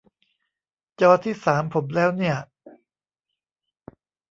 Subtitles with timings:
[1.01, 2.37] จอที่สามผมแล้วเนี่ย